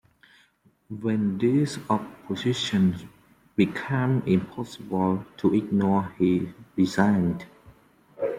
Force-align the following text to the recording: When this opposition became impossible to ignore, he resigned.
When 0.89 1.37
this 1.37 1.77
opposition 1.87 3.07
became 3.55 4.23
impossible 4.25 5.23
to 5.37 5.53
ignore, 5.53 6.11
he 6.17 6.49
resigned. 6.75 7.45